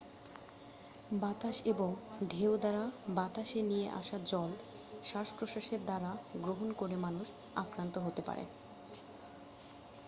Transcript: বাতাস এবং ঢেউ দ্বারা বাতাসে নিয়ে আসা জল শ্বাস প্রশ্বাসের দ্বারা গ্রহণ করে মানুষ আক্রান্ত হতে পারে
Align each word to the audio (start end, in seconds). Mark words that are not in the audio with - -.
বাতাস 1.15 1.57
এবং 1.65 1.89
ঢেউ 2.29 2.53
দ্বারা 2.57 2.83
বাতাসে 3.09 3.59
নিয়ে 3.61 3.87
আসা 3.99 4.17
জল 4.25 4.51
শ্বাস 5.03 5.27
প্রশ্বাসের 5.37 5.81
দ্বারা 5.85 6.11
গ্রহণ 6.43 6.69
করে 6.73 6.95
মানুষ 7.05 7.27
আক্রান্ত 7.55 7.95
হতে 7.97 8.21
পারে 8.27 8.43